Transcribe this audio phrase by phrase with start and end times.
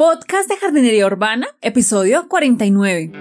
[0.00, 3.12] Podcast de Jardinería Urbana, episodio 49.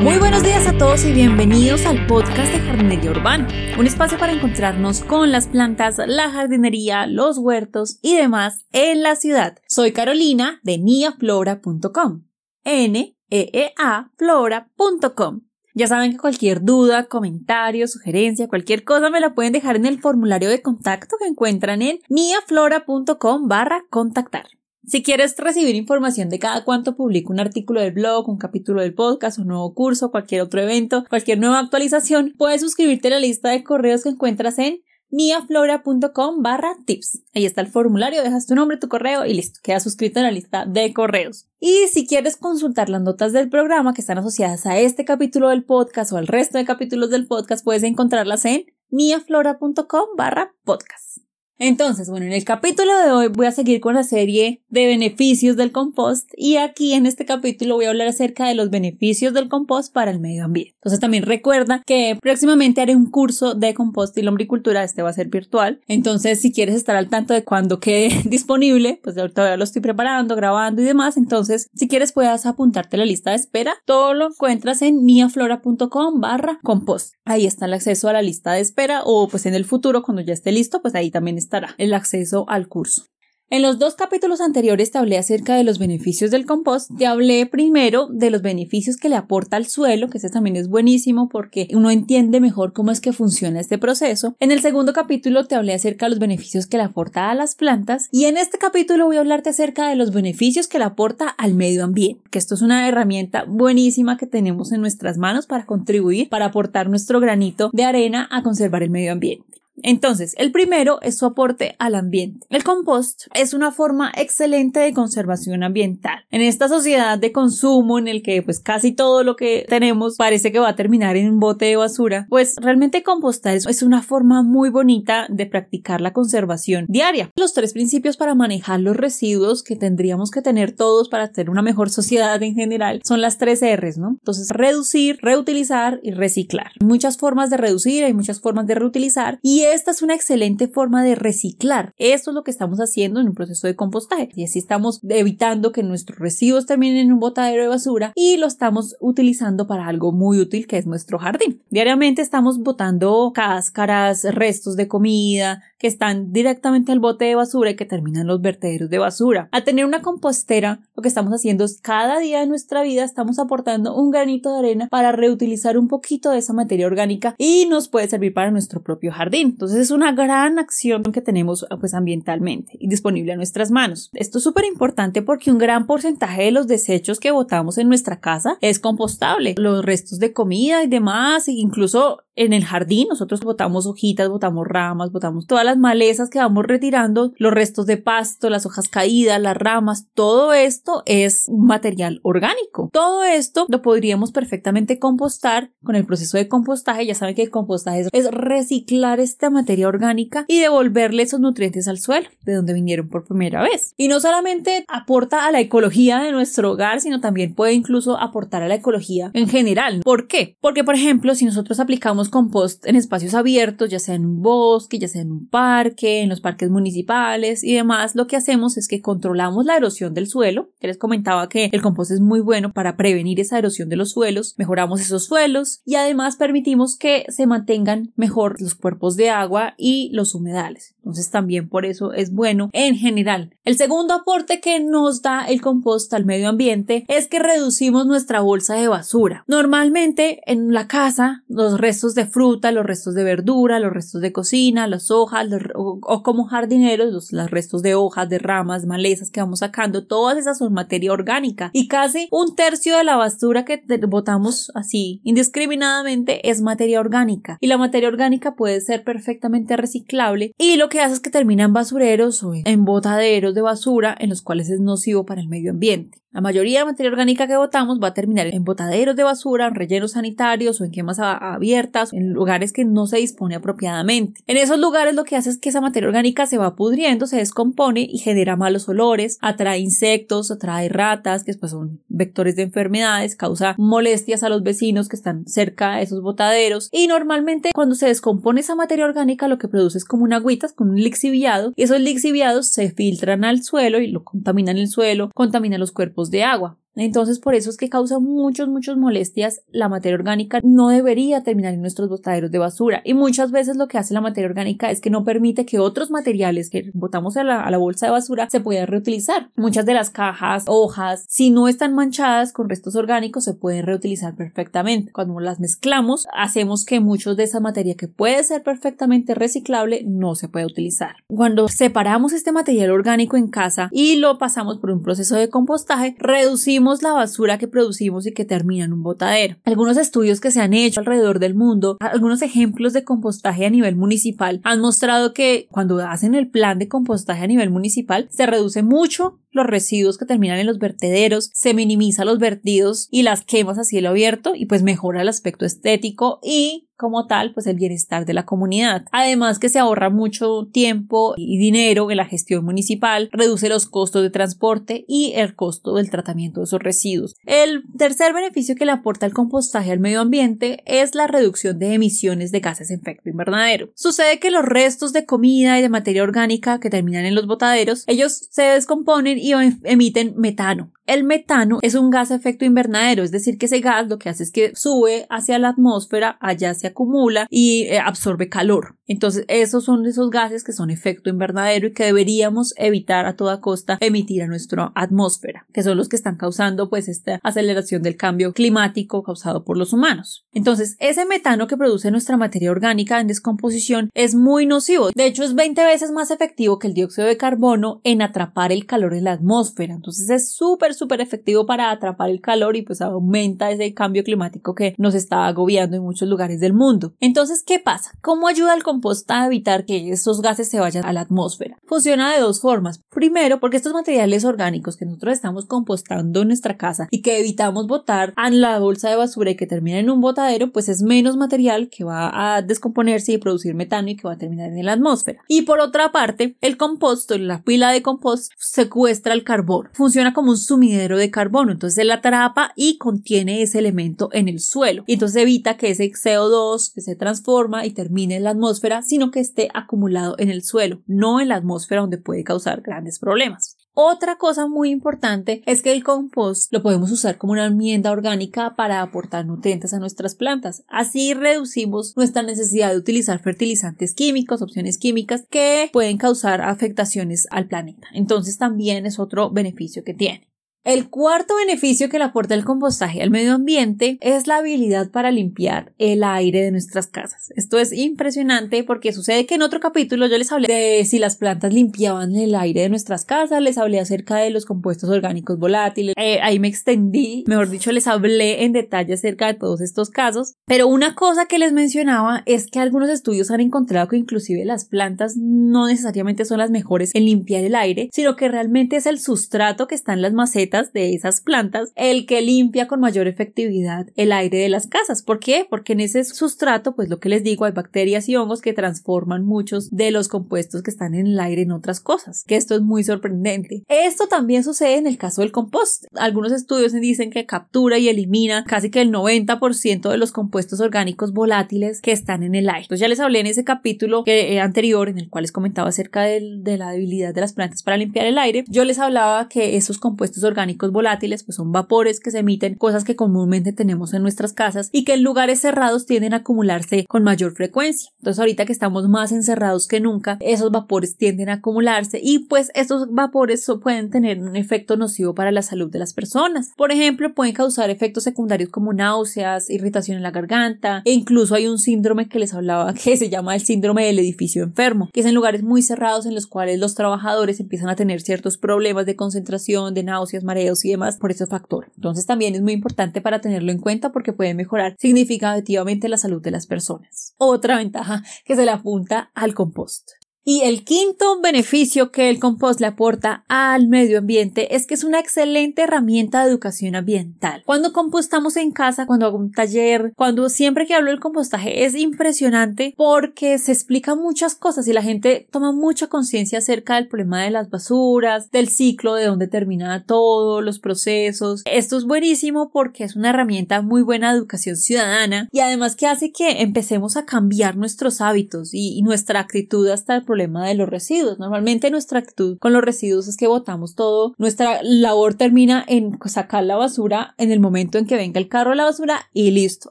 [0.00, 3.46] Muy buenos días a todos y bienvenidos al podcast de Jardinería Urbana,
[3.78, 9.16] un espacio para encontrarnos con las plantas, la jardinería, los huertos y demás en la
[9.16, 9.58] ciudad.
[9.68, 12.22] Soy Carolina de niaflora.com.
[12.64, 15.42] N e e a flora.com.
[15.80, 19.98] Ya saben que cualquier duda, comentario, sugerencia, cualquier cosa me la pueden dejar en el
[19.98, 24.44] formulario de contacto que encuentran en niaflora.com barra contactar.
[24.86, 28.92] Si quieres recibir información de cada cuánto publico un artículo del blog, un capítulo del
[28.92, 33.48] podcast, un nuevo curso, cualquier otro evento, cualquier nueva actualización, puedes suscribirte a la lista
[33.48, 37.22] de correos que encuentras en miaflora.com barra tips.
[37.34, 40.30] Ahí está el formulario, dejas tu nombre, tu correo y listo, quedas suscrito en la
[40.30, 41.48] lista de correos.
[41.58, 45.64] Y si quieres consultar las notas del programa que están asociadas a este capítulo del
[45.64, 51.29] podcast o al resto de capítulos del podcast, puedes encontrarlas en miaflora.com barra podcast.
[51.62, 55.58] Entonces, bueno, en el capítulo de hoy voy a seguir con la serie de beneficios
[55.58, 59.50] del compost y aquí en este capítulo voy a hablar acerca de los beneficios del
[59.50, 60.72] compost para el medio ambiente.
[60.76, 65.12] Entonces también recuerda que próximamente haré un curso de compost y lombricultura, este va a
[65.12, 65.82] ser virtual.
[65.86, 70.36] Entonces, si quieres estar al tanto de cuando quede disponible, pues todavía lo estoy preparando,
[70.36, 71.18] grabando y demás.
[71.18, 73.74] Entonces, si quieres puedes apuntarte a la lista de espera.
[73.84, 77.12] Todo lo encuentras en miaflora.com barra compost.
[77.26, 80.22] Ahí está el acceso a la lista de espera o pues en el futuro cuando
[80.22, 83.10] ya esté listo, pues ahí también está el acceso al curso.
[83.52, 86.88] En los dos capítulos anteriores te hablé acerca de los beneficios del compost.
[86.96, 90.68] Te hablé primero de los beneficios que le aporta al suelo, que ese también es
[90.68, 94.36] buenísimo porque uno entiende mejor cómo es que funciona este proceso.
[94.38, 97.56] En el segundo capítulo te hablé acerca de los beneficios que le aporta a las
[97.56, 101.26] plantas y en este capítulo voy a hablarte acerca de los beneficios que le aporta
[101.26, 105.66] al medio ambiente, que esto es una herramienta buenísima que tenemos en nuestras manos para
[105.66, 109.49] contribuir, para aportar nuestro granito de arena a conservar el medio ambiente.
[109.82, 112.46] Entonces, el primero es su aporte al ambiente.
[112.50, 116.24] El compost es una forma excelente de conservación ambiental.
[116.30, 120.52] En esta sociedad de consumo en el que pues casi todo lo que tenemos parece
[120.52, 124.42] que va a terminar en un bote de basura, pues realmente compostar es una forma
[124.42, 127.30] muy bonita de practicar la conservación diaria.
[127.36, 131.62] Los tres principios para manejar los residuos que tendríamos que tener todos para tener una
[131.62, 134.10] mejor sociedad en general son las tres R's, ¿no?
[134.10, 136.72] Entonces, reducir, reutilizar y reciclar.
[136.80, 140.68] Hay muchas formas de reducir, hay muchas formas de reutilizar y esta es una excelente
[140.68, 141.94] forma de reciclar.
[141.96, 144.28] Esto es lo que estamos haciendo en un proceso de compostaje.
[144.34, 148.46] Y así estamos evitando que nuestros residuos terminen en un botadero de basura y lo
[148.46, 151.62] estamos utilizando para algo muy útil que es nuestro jardín.
[151.70, 157.76] Diariamente estamos botando cáscaras, restos de comida, que están directamente al bote de basura y
[157.76, 159.48] que terminan los vertederos de basura.
[159.50, 163.94] Al tener una compostera, que estamos haciendo es cada día de nuestra vida estamos aportando
[163.94, 168.08] un granito de arena para reutilizar un poquito de esa materia orgánica y nos puede
[168.08, 169.48] servir para nuestro propio jardín.
[169.48, 174.10] Entonces es una gran acción que tenemos pues ambientalmente y disponible a nuestras manos.
[174.14, 178.20] Esto es súper importante porque un gran porcentaje de los desechos que botamos en nuestra
[178.20, 179.54] casa es compostable.
[179.56, 184.66] Los restos de comida y demás, e incluso en el jardín nosotros botamos hojitas, botamos
[184.66, 189.40] ramas, botamos todas las malezas que vamos retirando, los restos de pasto, las hojas caídas,
[189.40, 192.90] las ramas, todo esto es material orgánico.
[192.92, 197.06] Todo esto lo podríamos perfectamente compostar con el proceso de compostaje.
[197.06, 201.98] Ya saben que el compostaje es reciclar esta materia orgánica y devolverle esos nutrientes al
[201.98, 203.94] suelo de donde vinieron por primera vez.
[203.96, 208.62] Y no solamente aporta a la ecología de nuestro hogar, sino también puede incluso aportar
[208.62, 210.00] a la ecología en general.
[210.02, 210.56] ¿Por qué?
[210.60, 214.98] Porque, por ejemplo, si nosotros aplicamos compost en espacios abiertos, ya sea en un bosque,
[214.98, 218.88] ya sea en un parque, en los parques municipales y demás, lo que hacemos es
[218.88, 220.70] que controlamos la erosión del suelo.
[220.80, 224.54] Les comentaba que el compost es muy bueno para prevenir esa erosión de los suelos,
[224.58, 230.10] mejoramos esos suelos y además permitimos que se mantengan mejor los cuerpos de agua y
[230.12, 230.94] los humedales.
[230.98, 233.54] Entonces también por eso es bueno en general.
[233.64, 238.40] El segundo aporte que nos da el compost al medio ambiente es que reducimos nuestra
[238.40, 239.44] bolsa de basura.
[239.46, 244.32] Normalmente en la casa los restos de fruta, los restos de verdura, los restos de
[244.32, 249.40] cocina, las hojas o, como jardineros los, los restos de hojas, de ramas, malezas que
[249.40, 253.82] vamos sacando, todas esas son materia orgánica y casi un tercio de la basura que
[254.08, 260.76] botamos así indiscriminadamente es materia orgánica y la materia orgánica puede ser perfectamente reciclable y
[260.76, 264.42] lo que hace es que termina en basureros o en botaderos de basura en los
[264.42, 266.19] cuales es nocivo para el medio ambiente.
[266.32, 269.74] La mayoría de materia orgánica que botamos va a terminar en botaderos de basura, en
[269.74, 274.40] rellenos sanitarios o en quemas abiertas, en lugares que no se dispone apropiadamente.
[274.46, 277.38] En esos lugares lo que hace es que esa materia orgánica se va pudriendo, se
[277.38, 283.34] descompone y genera malos olores, atrae insectos, atrae ratas, que después son vectores de enfermedades,
[283.34, 288.06] causa molestias a los vecinos que están cerca de esos botaderos y normalmente cuando se
[288.06, 291.82] descompone esa materia orgánica lo que produce es como una agüita, como un lixiviado y
[291.82, 296.42] esos lixiviados se filtran al suelo y lo contaminan el suelo, contaminan los cuerpos de
[296.42, 296.76] agua.
[296.96, 299.62] Entonces, por eso es que causa muchos, muchas molestias.
[299.70, 303.00] La materia orgánica no debería terminar en nuestros botaderos de basura.
[303.04, 306.10] Y muchas veces lo que hace la materia orgánica es que no permite que otros
[306.10, 309.50] materiales que botamos a la, a la bolsa de basura se puedan reutilizar.
[309.56, 314.34] Muchas de las cajas, hojas, si no están manchadas con restos orgánicos, se pueden reutilizar
[314.34, 315.12] perfectamente.
[315.12, 320.34] Cuando las mezclamos, hacemos que muchos de esa materia que puede ser perfectamente reciclable no
[320.34, 321.16] se pueda utilizar.
[321.28, 326.16] Cuando separamos este material orgánico en casa y lo pasamos por un proceso de compostaje,
[326.18, 329.56] reducimos la basura que producimos y que termina en un botadero.
[329.64, 333.96] Algunos estudios que se han hecho alrededor del mundo, algunos ejemplos de compostaje a nivel
[333.96, 338.82] municipal han mostrado que cuando hacen el plan de compostaje a nivel municipal se reduce
[338.82, 343.78] mucho los residuos que terminan en los vertederos, se minimiza los vertidos y las quemas
[343.78, 348.26] a cielo abierto y pues mejora el aspecto estético y como tal, pues el bienestar
[348.26, 349.06] de la comunidad.
[349.10, 354.22] Además que se ahorra mucho tiempo y dinero en la gestión municipal, reduce los costos
[354.22, 357.36] de transporte y el costo del tratamiento de esos residuos.
[357.46, 361.94] El tercer beneficio que le aporta el compostaje al medio ambiente es la reducción de
[361.94, 363.88] emisiones de gases de efecto invernadero.
[363.94, 368.04] Sucede que los restos de comida y de materia orgánica que terminan en los botaderos,
[368.08, 369.52] ellos se descomponen y
[369.84, 370.92] emiten metano.
[371.06, 374.28] El metano es un gas de efecto invernadero, es decir, que ese gas lo que
[374.28, 378.96] hace es que sube hacia la atmósfera, allá se acumula y eh, absorbe calor.
[379.06, 383.60] Entonces, esos son esos gases que son efecto invernadero y que deberíamos evitar a toda
[383.60, 388.16] costa emitir a nuestra atmósfera, que son los que están causando pues esta aceleración del
[388.16, 390.46] cambio climático causado por los humanos.
[390.52, 395.10] Entonces, ese metano que produce nuestra materia orgánica en descomposición es muy nocivo.
[395.14, 398.86] De hecho, es 20 veces más efectivo que el dióxido de carbono en atrapar el
[398.86, 399.94] calor en la atmósfera.
[399.94, 404.74] Entonces, es súper súper efectivo para atrapar el calor y pues aumenta ese cambio climático
[404.74, 407.12] que nos está agobiando en muchos lugares del mundo.
[407.20, 408.12] Entonces, ¿qué pasa?
[408.22, 411.76] ¿Cómo ayuda el compost a evitar que esos gases se vayan a la atmósfera?
[411.86, 413.00] Funciona de dos formas.
[413.10, 417.86] Primero, porque estos materiales orgánicos que nosotros estamos compostando en nuestra casa y que evitamos
[417.86, 421.36] botar a la bolsa de basura y que termina en un botadero, pues es menos
[421.36, 424.94] material que va a descomponerse y producir metano y que va a terminar en la
[424.94, 425.42] atmósfera.
[425.48, 429.90] Y por otra parte, el composto, la pila de compost, secuestra el carbón.
[429.92, 431.72] Funciona como un sumidero de carbono.
[431.72, 435.04] Entonces él atrapa y contiene ese elemento en el suelo.
[435.06, 439.30] Y entonces evita que ese CO2 que se transforma y termine en la atmósfera, sino
[439.30, 443.76] que esté acumulado en el suelo, no en la atmósfera donde puede causar grandes problemas.
[443.92, 448.76] Otra cosa muy importante es que el compost lo podemos usar como una enmienda orgánica
[448.76, 450.84] para aportar nutrientes a nuestras plantas.
[450.88, 457.66] Así reducimos nuestra necesidad de utilizar fertilizantes químicos, opciones químicas que pueden causar afectaciones al
[457.66, 458.06] planeta.
[458.14, 460.49] Entonces también es otro beneficio que tiene.
[460.82, 465.30] El cuarto beneficio que le aporta el compostaje al medio ambiente es la habilidad para
[465.30, 467.52] limpiar el aire de nuestras casas.
[467.54, 471.36] Esto es impresionante porque sucede que en otro capítulo yo les hablé de si las
[471.36, 476.14] plantas limpiaban el aire de nuestras casas, les hablé acerca de los compuestos orgánicos volátiles,
[476.16, 480.54] eh, ahí me extendí, mejor dicho, les hablé en detalle acerca de todos estos casos,
[480.64, 484.86] pero una cosa que les mencionaba es que algunos estudios han encontrado que inclusive las
[484.86, 489.20] plantas no necesariamente son las mejores en limpiar el aire, sino que realmente es el
[489.20, 494.06] sustrato que está en las macetas de esas plantas el que limpia con mayor efectividad
[494.16, 495.22] el aire de las casas.
[495.22, 495.66] ¿Por qué?
[495.68, 499.44] Porque en ese sustrato, pues lo que les digo, hay bacterias y hongos que transforman
[499.44, 502.80] muchos de los compuestos que están en el aire en otras cosas, que esto es
[502.80, 503.82] muy sorprendente.
[503.88, 506.04] Esto también sucede en el caso del compost.
[506.14, 511.32] Algunos estudios dicen que captura y elimina casi que el 90% de los compuestos orgánicos
[511.32, 512.82] volátiles que están en el aire.
[512.82, 516.22] Entonces ya les hablé en ese capítulo eh, anterior en el cual les comentaba acerca
[516.22, 518.64] de la debilidad de las plantas para limpiar el aire.
[518.68, 522.74] Yo les hablaba que esos compuestos orgánicos orgánicos volátiles, pues son vapores que se emiten,
[522.74, 527.06] cosas que comúnmente tenemos en nuestras casas y que en lugares cerrados tienden a acumularse
[527.08, 528.10] con mayor frecuencia.
[528.18, 532.70] Entonces ahorita que estamos más encerrados que nunca, esos vapores tienden a acumularse y pues
[532.74, 536.72] estos vapores pueden tener un efecto nocivo para la salud de las personas.
[536.76, 541.68] Por ejemplo, pueden causar efectos secundarios como náuseas, irritación en la garganta e incluso hay
[541.68, 545.26] un síndrome que les hablaba que se llama el síndrome del edificio enfermo, que es
[545.26, 549.16] en lugares muy cerrados en los cuales los trabajadores empiezan a tener ciertos problemas de
[549.16, 551.92] concentración, de náuseas, mareos y demás por ese factor.
[551.94, 556.42] Entonces también es muy importante para tenerlo en cuenta porque puede mejorar significativamente la salud
[556.42, 557.34] de las personas.
[557.38, 560.10] Otra ventaja que se le apunta al compost.
[560.42, 565.04] Y el quinto beneficio que el compost le aporta al medio ambiente es que es
[565.04, 567.62] una excelente herramienta de educación ambiental.
[567.66, 571.94] Cuando compostamos en casa, cuando hago un taller, cuando siempre que hablo del compostaje es
[571.94, 577.42] impresionante porque se explica muchas cosas y la gente toma mucha conciencia acerca del problema
[577.42, 581.62] de las basuras, del ciclo, de dónde termina todo, los procesos.
[581.66, 586.06] Esto es buenísimo porque es una herramienta muy buena de educación ciudadana y además que
[586.06, 590.76] hace que empecemos a cambiar nuestros hábitos y, y nuestra actitud hasta el problema de
[590.76, 591.40] los residuos.
[591.40, 594.32] Normalmente nuestra actitud con los residuos es que botamos todo.
[594.38, 598.70] Nuestra labor termina en sacar la basura en el momento en que venga el carro
[598.70, 599.90] de la basura y listo.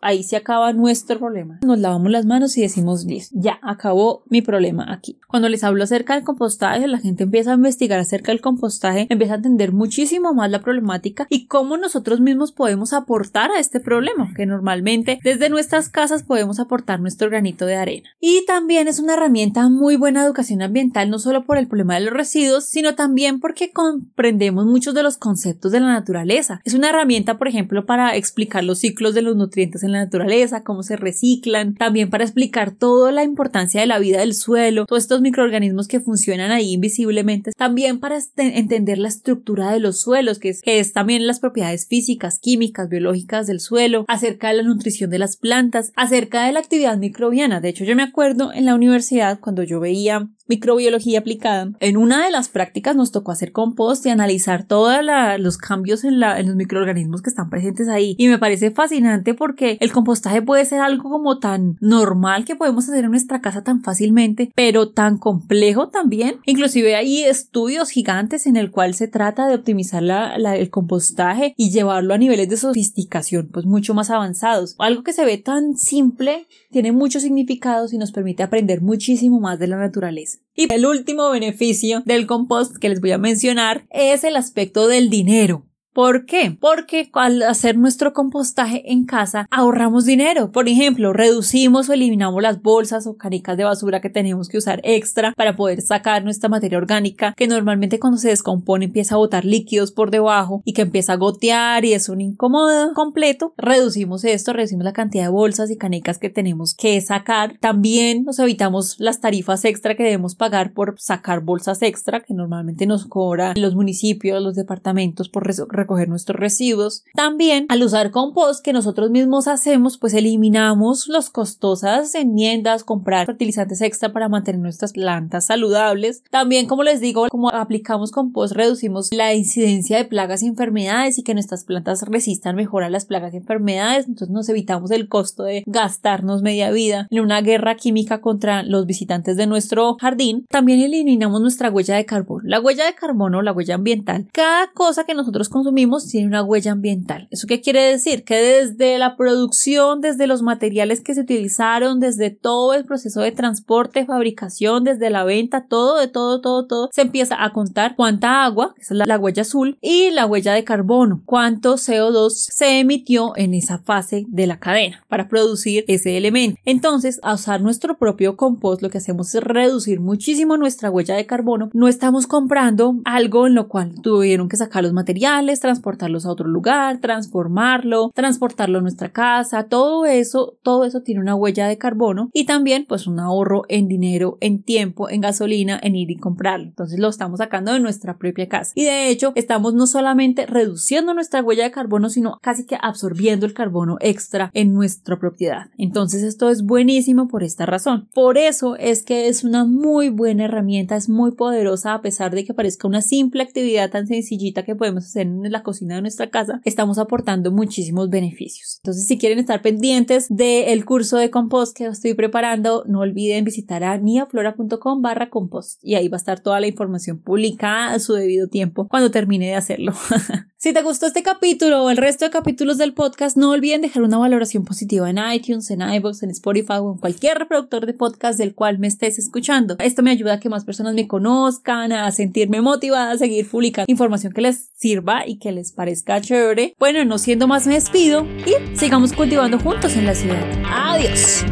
[0.02, 1.60] Ahí se acaba nuestro problema.
[1.62, 3.36] Nos lavamos las manos y decimos listo.
[3.38, 5.20] Ya acabó mi problema aquí.
[5.28, 9.34] Cuando les hablo acerca del compostaje, la gente empieza a investigar acerca del compostaje, empieza
[9.34, 14.34] a entender muchísimo más la problemática y cómo nosotros mismos podemos aportar a este problema,
[14.38, 18.10] que normalmente desde nuestras casas podemos aportar nuestro granito de arena.
[18.22, 22.02] Y también es una herramienta muy buena de ambiental no solo por el problema de
[22.02, 26.62] los residuos, sino también porque comprendemos muchos de los conceptos de la naturaleza.
[26.66, 30.64] Es una herramienta, por ejemplo, para explicar los ciclos de los nutrientes en la naturaleza,
[30.64, 35.04] cómo se reciclan, también para explicar toda la importancia de la vida del suelo, todos
[35.04, 40.50] estos microorganismos que funcionan ahí invisiblemente, también para entender la estructura de los suelos, que
[40.50, 45.10] es, que es también las propiedades físicas, químicas, biológicas del suelo, acerca de la nutrición
[45.10, 47.62] de las plantas, acerca de la actividad microbiana.
[47.62, 50.39] De hecho, yo me acuerdo en la universidad cuando yo veía Instagram.
[50.50, 54.96] Microbiología aplicada, en una de las prácticas nos tocó hacer compost y analizar todos
[55.38, 58.16] los cambios en, los microorganismos que están presentes ahí.
[58.18, 62.90] Y me parece fascinante porque el compostaje puede ser algo como tan normal que podemos
[62.90, 66.38] hacer en nuestra casa tan fácilmente, pero tan complejo también.
[66.46, 72.14] Inclusive hay estudios gigantes en el cual se trata de optimizar el compostaje y llevarlo
[72.14, 74.76] a niveles de sofisticación pues mucho más avanzados.
[74.80, 79.60] Algo que se ve tan simple tiene muchos significados y nos permite aprender muchísimo más
[79.60, 80.39] de la naturaleza.
[80.56, 85.10] Y el último beneficio del compost que les voy a mencionar es el aspecto del
[85.10, 85.69] dinero.
[85.94, 86.56] ¿Por qué?
[86.60, 90.52] Porque al hacer nuestro compostaje en casa ahorramos dinero.
[90.52, 94.82] Por ejemplo, reducimos o eliminamos las bolsas o canicas de basura que tenemos que usar
[94.84, 99.46] extra para poder sacar nuestra materia orgánica que normalmente cuando se descompone empieza a botar
[99.46, 103.54] líquidos por debajo y que empieza a gotear y es un incómodo completo.
[103.58, 107.58] Reducimos esto, reducimos la cantidad de bolsas y canicas que tenemos que sacar.
[107.60, 112.86] También nos evitamos las tarifas extra que debemos pagar por sacar bolsas extra que normalmente
[112.86, 115.46] nos cobran los municipios, los departamentos por
[115.80, 117.04] recoger nuestros residuos.
[117.14, 123.82] También al usar compost que nosotros mismos hacemos, pues eliminamos las costosas enmiendas, comprar fertilizantes
[123.82, 126.24] extra para mantener nuestras plantas saludables.
[126.30, 131.24] También, como les digo, como aplicamos compost, reducimos la incidencia de plagas y enfermedades y
[131.24, 134.08] que nuestras plantas resistan mejor a las plagas y enfermedades.
[134.08, 138.86] Entonces nos evitamos el costo de gastarnos media vida en una guerra química contra los
[138.86, 140.46] visitantes de nuestro jardín.
[140.50, 142.44] También eliminamos nuestra huella de carbono.
[142.46, 145.69] La huella de carbono, la huella ambiental, cada cosa que nosotros consumimos
[146.08, 147.28] tiene una huella ambiental.
[147.32, 148.24] ¿Eso qué quiere decir?
[148.24, 153.32] Que desde la producción, desde los materiales que se utilizaron, desde todo el proceso de
[153.32, 158.44] transporte, fabricación, desde la venta, todo, de todo, todo, todo, se empieza a contar cuánta
[158.44, 163.36] agua, que es la, huella azul, y la huella de carbono, cuánto CO2 se emitió
[163.36, 166.60] en esa fase de la cadena para producir ese elemento.
[166.66, 171.26] Entonces, a usar nuestro propio compost, lo que hacemos es reducir muchísimo nuestra huella de
[171.26, 171.70] carbono.
[171.74, 176.48] No estamos comprando algo en lo cual tuvieron que sacar los materiales, transportarlos a otro
[176.48, 182.30] lugar, transformarlo, transportarlo a nuestra casa, todo eso, todo eso tiene una huella de carbono
[182.34, 186.66] y también pues un ahorro en dinero, en tiempo, en gasolina, en ir y comprarlo.
[186.66, 188.72] Entonces lo estamos sacando de nuestra propia casa.
[188.76, 193.46] Y de hecho estamos no solamente reduciendo nuestra huella de carbono, sino casi que absorbiendo
[193.46, 195.68] el carbono extra en nuestra propiedad.
[195.78, 198.08] Entonces esto es buenísimo por esta razón.
[198.14, 202.46] Por eso es que es una muy buena herramienta, es muy poderosa a pesar de
[202.46, 206.62] que parezca una simple actividad tan sencillita que podemos hacer la cocina de nuestra casa,
[206.66, 208.80] estamos aportando muchísimos beneficios.
[208.84, 213.84] Entonces, si quieren estar pendientes del curso de compost que estoy preparando, no olviden visitar
[213.84, 218.14] a niaflora.com barra compost y ahí va a estar toda la información publicada a su
[218.14, 219.94] debido tiempo cuando termine de hacerlo.
[220.62, 224.04] si te gustó este capítulo o el resto de capítulos del podcast, no olviden dejar
[224.04, 228.38] una valoración positiva en iTunes, en iVoox, en Spotify o en cualquier reproductor de podcast
[228.38, 229.78] del cual me estés escuchando.
[229.80, 233.90] Esto me ayuda a que más personas me conozcan, a sentirme motivada a seguir publicando
[233.90, 236.76] información que les sirva y que les parezca chévere.
[236.78, 240.46] Bueno, no siendo más me despido y sigamos cultivando juntos en la ciudad.
[240.66, 241.46] Adiós.